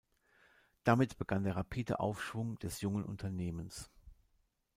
Damit 0.83 1.19
begann 1.19 1.43
der 1.43 1.55
rapide 1.55 1.99
Aufschwung 1.99 2.57
des 2.57 2.81
jungen 2.81 3.05
Unternehmens. 3.05 3.91